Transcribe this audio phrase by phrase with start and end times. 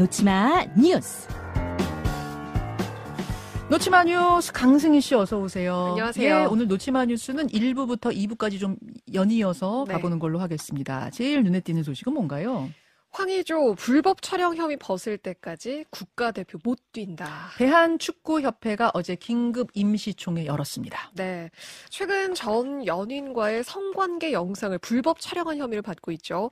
[0.00, 1.28] 놓치마 뉴스.
[3.68, 5.88] 놓치마 뉴스 강승희 씨 어서 오세요.
[5.90, 6.34] 안녕하세요.
[6.34, 8.76] 예, 오늘 놓치마 뉴스는 1부부터 2부까지 좀
[9.12, 9.92] 연이어서 네.
[9.92, 11.10] 가보는 걸로 하겠습니다.
[11.10, 12.70] 제일 눈에 띄는 소식은 뭔가요?
[13.10, 17.50] 황의조 불법 촬영 혐의 벗을 때까지 국가대표 못 뛴다.
[17.58, 21.10] 대한축구협회가 어제 긴급 임시총회 열었습니다.
[21.14, 21.50] 네.
[21.88, 26.50] 최근 전 연인과의 성관계 영상을 불법 촬영한 혐의를 받고 있죠.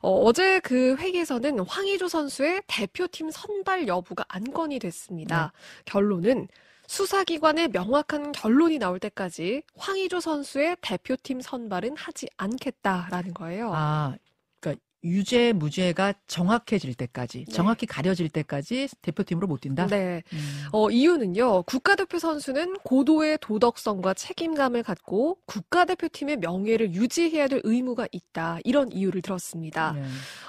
[0.00, 5.52] 어, 제그 회의에서는 황의조 선수의 대표팀 선발 여부가 안건이 됐습니다.
[5.84, 6.48] 결론은
[6.86, 13.70] 수사기관의 명확한 결론이 나올 때까지 황의조 선수의 대표팀 선발은 하지 않겠다라는 거예요.
[13.74, 14.16] 아,
[14.58, 17.52] 그러니까 유죄 무죄가 정확해질 때까지, 네.
[17.52, 19.86] 정확히 가려질 때까지 대표팀으로 못 뛴다.
[19.86, 20.22] 네.
[20.32, 20.38] 음.
[20.72, 28.58] 어, 이유는요, 국가대표 선수는 고도의 도덕성과 책임감을 갖고 국가대표팀의 명예를 유지해야 될 의무가 있다.
[28.64, 29.92] 이런 이유를 들었습니다.
[29.92, 30.02] 네.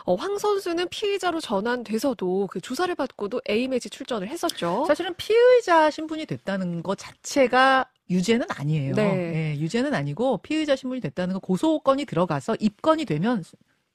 [0.05, 4.85] 어, 황 선수는 피의자로 전환돼서도 그 조사를 받고도 A매치 출전을 했었죠.
[4.87, 8.95] 사실은 피의자 신분이 됐다는 것 자체가 유죄는 아니에요.
[8.95, 9.53] 네.
[9.53, 13.43] 예, 유죄는 아니고 피의자 신분이 됐다는 건 고소건이 들어가서 입건이 되면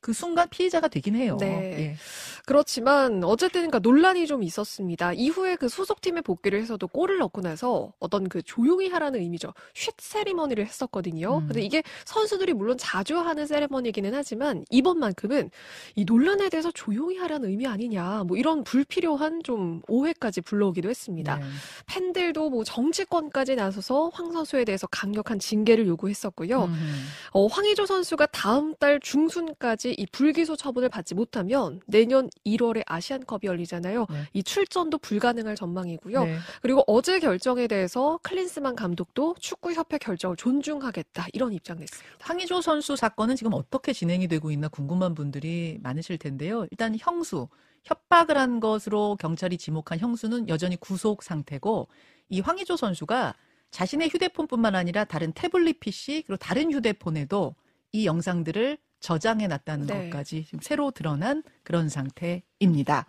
[0.05, 1.39] 그 순간 피의자가 되긴 해요.
[1.41, 1.47] 네.
[1.79, 1.97] 예.
[2.47, 5.14] 그렇지만 어쨌든 그러니까 논란이 좀 있었습니다.
[5.14, 9.55] 이후에 그 소속팀에 복귀를 해서도 골을 넣고 나서 어떤 그 조용히 하라는 의미죠.
[9.73, 11.39] 쉿 세리머니를 했었거든요.
[11.39, 11.47] 음.
[11.47, 15.51] 근데 이게 선수들이 물론 자주 하는 세리머니이기는 하지만 이번만큼은
[15.95, 18.25] 이 논란에 대해서 조용히 하라는 의미 아니냐.
[18.25, 21.36] 뭐 이런 불필요한 좀 오해까지 불러오기도 했습니다.
[21.36, 21.45] 네.
[21.86, 26.64] 팬들도 뭐 정치권까지 나서서 황 선수에 대해서 강력한 징계를 요구했었고요.
[26.64, 27.05] 음.
[27.33, 34.07] 어, 황의조 선수가 다음 달 중순까지 이 불기소 처분을 받지 못하면 내년 1월에 아시안컵이 열리잖아요.
[34.11, 34.29] 네.
[34.33, 36.25] 이 출전도 불가능할 전망이고요.
[36.25, 36.39] 네.
[36.63, 42.17] 그리고 어제 결정에 대해서 클린스만 감독도 축구협회 결정을 존중하겠다 이런 입장 냈습니다.
[42.21, 46.67] 황의조 선수 사건은 지금 어떻게 진행이 되고 있나 궁금한 분들이 많으실 텐데요.
[46.70, 47.48] 일단 형수,
[47.85, 51.89] 협박을 한 것으로 경찰이 지목한 형수는 여전히 구속 상태고
[52.29, 53.35] 이 황의조 선수가
[53.70, 57.57] 자신의 휴대폰뿐만 아니라 다른 태블릿 PC 그리고 다른 휴대폰에도
[57.92, 60.09] 이 영상들을 저장해 놨다는 네.
[60.09, 63.05] 것까지 지금 새로 드러난 그런 상태입니다.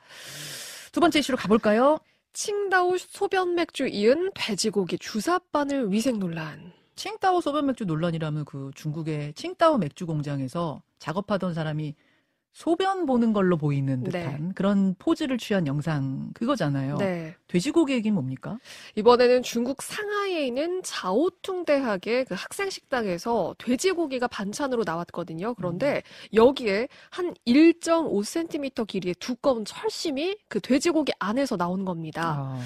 [0.92, 2.00] 두 번째 이슈로 가볼까요?
[2.34, 6.74] 칭다오 소변 맥주 이은 돼지고기 주사바늘 위생 논란.
[6.98, 11.96] 칭따오 소변 맥주 논란이라면 그 중국의 칭따오 맥주 공장에서 작업하던 사람이
[12.56, 14.12] 소변 보는 걸로 보이는 네.
[14.12, 16.96] 듯한 그런 포즈를 취한 영상 그거잖아요.
[16.96, 17.36] 네.
[17.50, 18.58] 돼지고기 얘기는 뭡니까?
[18.96, 25.54] 이번에는 중국 상하이에 있는 자오퉁 대학의 그 학생 식당에서 돼지고기가 반찬으로 나왔거든요.
[25.56, 26.02] 그런데
[26.34, 32.38] 여기에 한 1.5cm 길이의 두꺼운 철심이 그 돼지고기 안에서 나온 겁니다.
[32.40, 32.62] 아,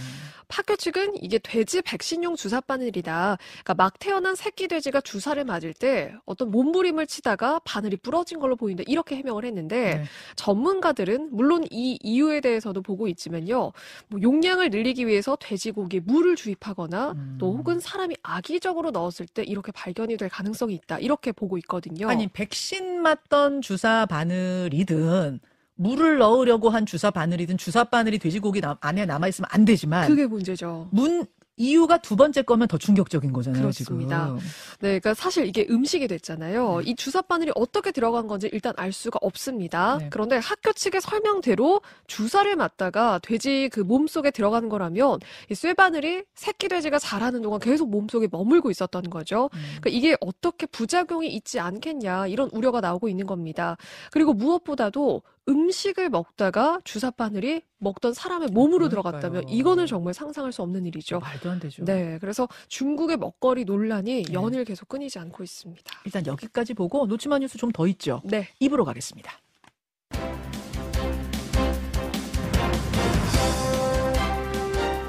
[0.50, 3.38] 학교 측은 이게 돼지 백신용 주사 바늘이다.
[3.40, 8.84] 그러니까 막 태어난 새끼 돼지가 주사를 맞을 때 어떤 몸부림을 치다가 바늘이 부러진 걸로 보인다.
[8.88, 10.04] 이렇게 해명을 했는데 네.
[10.36, 13.72] 전문가들은 물론 이 이유에 대해서도 보고 있지만요.
[14.08, 17.38] 뭐 용량을 늘리기 위해서 돼지고기에 물을 주입하거나 음.
[17.40, 21.00] 또 혹은 사람이 악의적으로 넣었을 때 이렇게 발견이 될 가능성이 있다.
[21.00, 22.10] 이렇게 보고 있거든요.
[22.10, 25.40] 아니 백신 맞던 주사 바늘이든
[25.76, 30.26] 물을 넣으려고 한 주사 바늘이든 주사 바늘이 돼지고기 나- 안에 남아 있으면 안 되지만 그게
[30.28, 30.90] 문제죠.
[30.92, 31.26] 문
[31.60, 33.62] 이유가 두 번째 거면 더 충격적인 거잖아요.
[33.62, 34.26] 그렇습니다.
[34.26, 34.38] 지금.
[34.80, 36.80] 네, 그러니까 사실 이게 음식이 됐잖아요.
[36.80, 36.90] 네.
[36.90, 39.98] 이 주사 바늘이 어떻게 들어간 건지 일단 알 수가 없습니다.
[39.98, 40.08] 네.
[40.10, 45.20] 그런데 학교 측의 설명대로 주사를 맞다가 돼지 그 몸속에 들어가는 거라면
[45.52, 49.50] 이 쇠바늘이 새끼 돼지가 자라는 동안 계속 몸속에 머물고 있었던 거죠.
[49.54, 49.60] 음.
[49.82, 53.76] 그러니까 이게 어떻게 부작용이 있지 않겠냐 이런 우려가 나오고 있는 겁니다.
[54.12, 58.90] 그리고 무엇보다도 음식을 먹다가 주사 바늘이 먹던 사람의 몸으로 그러니까요.
[58.90, 61.20] 들어갔다면 이거는 정말 상상할 수 없는 일이죠.
[61.20, 61.84] 말도 안 되죠.
[61.86, 64.34] 네, 그래서 중국의 먹거리 논란이 네.
[64.34, 65.92] 연일 계속 끊이지 않고 있습니다.
[66.06, 68.22] 일단 여기까지 보고 놓치마 뉴스 좀 더 있죠.
[68.26, 69.32] 네, 입으로 가겠습니다.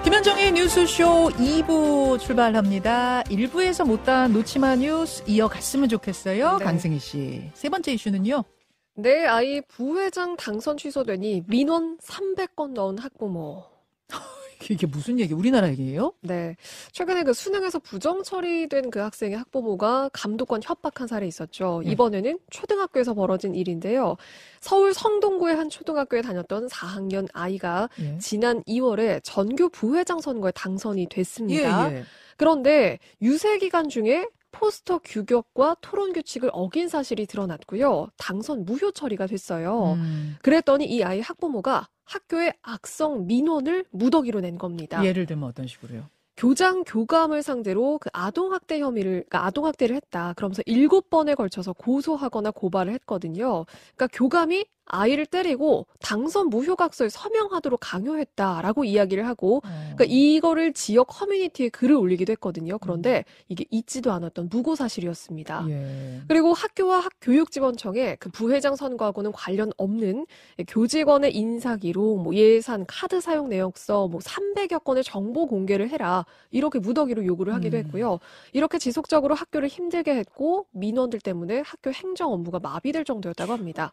[0.05, 3.23] 김현정의 뉴스쇼 2부 출발합니다.
[3.25, 6.59] 1부에서 못다한 놓치마 뉴스 이어갔으면 좋겠어요.
[6.59, 6.65] 네.
[6.65, 7.51] 강승희 씨.
[7.55, 8.43] 세 번째 이슈는요.
[9.01, 13.65] 내 아이 부회장 당선 취소되니 민원 300건 넣은 학부모.
[14.71, 15.33] 이게 무슨 얘기?
[15.33, 16.13] 우리나라 얘기예요?
[16.21, 16.55] 네.
[16.93, 21.81] 최근에 그 수능에서 부정 처리된 그 학생의 학부모가 감독관 협박한 사례 있었죠.
[21.83, 21.93] 네.
[21.93, 24.17] 이번에는 초등학교에서 벌어진 일인데요.
[24.61, 28.19] 서울 성동구의 한 초등학교에 다녔던 4학년 아이가 예.
[28.19, 31.91] 지난 2월에 전교 부회장 선거에 당선이 됐습니다.
[31.91, 32.05] 예, 예.
[32.37, 38.09] 그런데 유세 기간 중에 포스터 규격과 토론 규칙을 어긴 사실이 드러났고요.
[38.17, 39.95] 당선 무효 처리가 됐어요.
[39.95, 45.05] 음, 그랬더니 이 아이 학부모가 학교에 악성 민원을 무더기로 낸 겁니다.
[45.05, 46.09] 예를 들면 어떤 식으로요?
[46.37, 50.33] 교장 교감을 상대로 그 아동 학대 혐의를, 그러니까 아동 학대를 했다.
[50.35, 53.67] 그러면서 일곱 번에 걸쳐서 고소하거나 고발을 했거든요.
[53.95, 59.80] 그러니까 교감이 아이를 때리고 당선 무효각서에 서명하도록 강요했다라고 이야기를 하고 어.
[60.01, 62.79] 그러니까 이거를 지역 커뮤니티에 글을 올리기도 했거든요.
[62.79, 65.67] 그런데 이게 있지도 않았던 무고 사실이었습니다.
[65.69, 66.23] 예.
[66.27, 70.27] 그리고 학교와 학교육지원청에 그 부회장 선거하고는 관련 없는
[70.69, 76.25] 교직원의 인사기록, 뭐 예산, 카드 사용 내역서, 뭐 300여 건의 정보 공개를 해라.
[76.51, 77.85] 이렇게 무더기로 요구를 하기도 음.
[77.85, 78.19] 했고요.
[78.53, 83.93] 이렇게 지속적으로 학교를 힘들게 했고 민원들 때문에 학교 행정 업무가 마비될 정도였다고 합니다.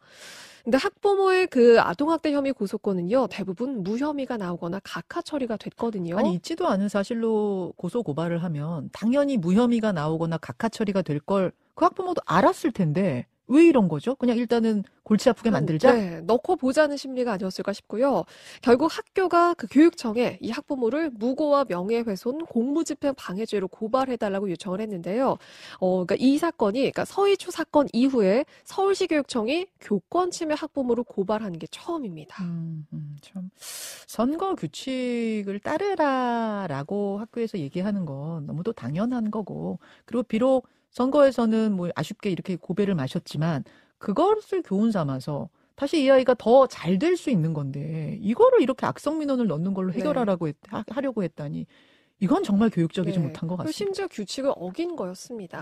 [0.67, 5.96] 근데 학부모의 그 아동학대 혐의 고소건은요, 대부분 무혐의가 나오거나 각하 처리가 됐거든요.
[6.19, 11.85] 아니 있지도 않은 사실로 고소 고발을 하면 당연히 무혐의가 나오거나 각하 처리가 될 걸 그
[11.85, 14.15] 학부모도 알았을 텐데 왜 이런 거죠?
[14.15, 15.93] 그냥 일단은 골치 아프게 만들자.
[15.93, 18.25] 네, 넣고 보자는 심리가 아니었을까 싶고요.
[18.61, 25.37] 결국 학교가 그 교육청에 이 학부모를 무고와 명예훼손, 공무집행 방해죄로 고발해달라고 요청을 했는데요.
[25.79, 31.67] 어, 그러니까 이 사건이, 그러니까 서희초 사건 이후에 서울시 교육청이 교권 침해 학부모를 고발하는 게
[31.67, 32.43] 처음입니다.
[32.43, 33.49] 음, 음, 참
[34.07, 40.67] 선거 규칙을 따르라라고 학교에서 얘기하는 건 너무도 당연한 거고 그리고 비록
[41.01, 43.63] 선거에서는 뭐 아쉽게 이렇게 고배를 마셨지만
[43.99, 49.19] 그것을 교훈 삼아서 다시 이 아이가 더 잘 될 수 있는 건데 이거를 이렇게 악성
[49.19, 49.99] 민원을 넣는 걸로 네.
[49.99, 51.67] 해결하라고 했, 하, 하려고 했다니
[52.19, 53.77] 이건 정말 교육적이지 네, 못한 것 같습니다.
[53.77, 55.61] 심지어 규칙을 어긴 거였습니다.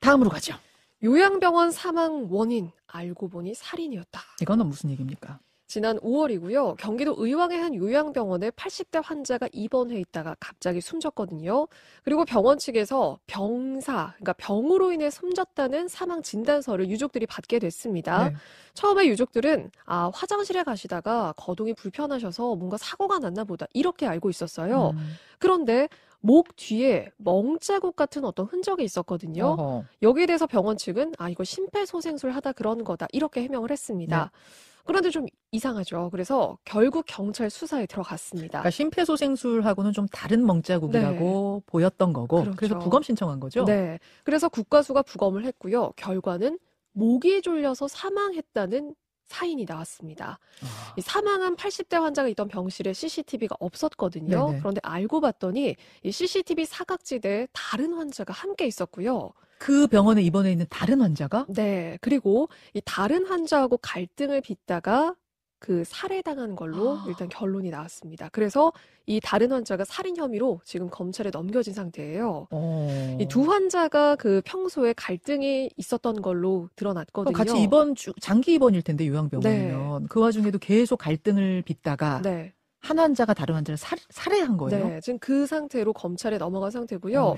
[0.00, 0.54] 다음으로 가죠.
[1.02, 4.20] 요양병원 사망 원인 알고 보니 살인이었다.
[4.42, 5.40] 이거는 무슨 얘기입니까?
[5.66, 6.76] 지난 5월이고요.
[6.76, 11.66] 경기도 의왕의 한 요양병원에 80대 환자가 입원해 있다가 갑자기 숨졌거든요.
[12.04, 18.28] 그리고 병원 측에서 병사, 그러니까 병으로 인해 숨졌다는 사망 진단서를 유족들이 받게 됐습니다.
[18.28, 18.36] 네.
[18.74, 24.90] 처음에 유족들은 아, 화장실에 가시다가 거동이 불편하셔서 뭔가 사고가 났나 보다 이렇게 알고 있었어요.
[24.90, 25.88] 음, 그런데
[26.20, 29.46] 목 뒤에 멍자국 같은 어떤 흔적이 있었거든요.
[29.46, 29.84] 어허.
[30.02, 34.30] 여기에 대해서 병원 측은 아 이거 심폐소생술 하다 그런 거다 이렇게 해명을 했습니다.
[34.32, 34.40] 네.
[34.86, 36.10] 그런데 좀 이상하죠.
[36.10, 38.60] 그래서 결국 경찰 수사에 들어갔습니다.
[38.60, 42.56] 그러니까 심폐소생술하고는 좀 다른 멍자국이라고 보였던 거고 그렇죠.
[42.56, 43.64] 그래서 부검 신청한 거죠.
[43.64, 43.98] 네.
[44.24, 45.92] 그래서 국가수가 부검을 했고요.
[45.96, 46.58] 결과는
[46.92, 48.94] 목이 졸려서 사망했다는
[49.26, 50.38] 사인이 나왔습니다.
[50.62, 54.46] 아, 이 사망한 80대 환자가 있던 병실에 CCTV가 없었거든요.
[54.46, 54.58] 네네.
[54.60, 55.74] 그런데 알고 봤더니
[56.04, 59.32] 이 CCTV 사각지대에 다른 환자가 함께 있었고요.
[59.58, 61.98] 그 병원에 입원해 있는 다른 환자가 네.
[62.00, 65.14] 그리고 이 다른 환자하고 갈등을 빚다가
[65.58, 67.04] 그 살해당한 걸로 아.
[67.08, 68.28] 일단 결론이 나왔습니다.
[68.30, 68.72] 그래서
[69.06, 72.46] 이 다른 환자가 살인 혐의로 지금 검찰에 넘겨진 상태예요.
[72.50, 73.16] 어.
[73.18, 77.32] 이 두 환자가 그 평소에 갈등이 있었던 걸로 드러났거든요.
[77.32, 82.52] 같이 입원 주- 장기 입원일 텐데 요양병원이면 그 와중에도 계속 갈등을 빚다가 네.
[82.86, 84.88] 한 환자가 다른 환자를 살, 살해한 거예요.
[84.88, 87.20] 네, 지금 그 상태로 검찰에 넘어간 상태고요.
[87.20, 87.36] 어.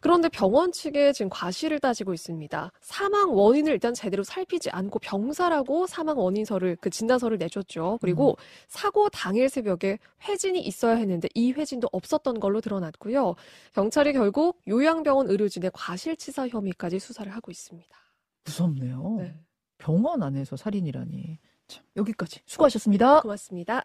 [0.00, 2.72] 그런데 병원 측에 지금 과실을 따지고 있습니다.
[2.80, 7.98] 사망 원인을 일단 제대로 살피지 않고 병사라고 사망 원인서를 그 진단서를 내줬죠.
[8.00, 8.34] 그리고 음.
[8.66, 13.36] 사고 당일 새벽에 회진이 있어야 했는데 이 회진도 없었던 걸로 드러났고요.
[13.74, 17.96] 경찰이 결국 요양병원 의료진의 과실치사 혐의까지 수사를 하고 있습니다.
[18.44, 19.16] 무섭네요.
[19.18, 19.38] 네,
[19.78, 21.38] 병원 안에서 살인이라니.
[21.68, 23.20] 참, 여기까지 수고하셨습니다.
[23.20, 23.84] 고맙습니다.